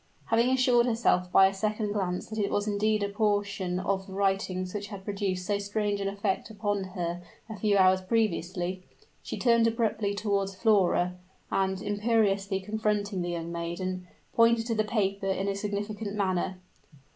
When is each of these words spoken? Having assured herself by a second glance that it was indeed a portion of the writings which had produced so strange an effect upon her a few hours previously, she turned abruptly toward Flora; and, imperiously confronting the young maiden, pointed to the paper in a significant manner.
Having 0.31 0.49
assured 0.49 0.87
herself 0.87 1.31
by 1.31 1.45
a 1.45 1.53
second 1.53 1.93
glance 1.93 2.25
that 2.25 2.39
it 2.39 2.49
was 2.49 2.67
indeed 2.67 3.03
a 3.03 3.09
portion 3.09 3.79
of 3.79 4.07
the 4.07 4.13
writings 4.13 4.73
which 4.73 4.87
had 4.87 5.05
produced 5.05 5.45
so 5.45 5.59
strange 5.59 6.01
an 6.01 6.07
effect 6.07 6.49
upon 6.49 6.83
her 6.95 7.21
a 7.47 7.55
few 7.55 7.77
hours 7.77 8.01
previously, 8.01 8.81
she 9.21 9.37
turned 9.37 9.67
abruptly 9.67 10.15
toward 10.15 10.49
Flora; 10.49 11.13
and, 11.51 11.83
imperiously 11.83 12.59
confronting 12.59 13.21
the 13.21 13.29
young 13.29 13.51
maiden, 13.51 14.07
pointed 14.33 14.65
to 14.65 14.73
the 14.73 14.83
paper 14.83 15.27
in 15.29 15.47
a 15.47 15.53
significant 15.53 16.15
manner. 16.15 16.57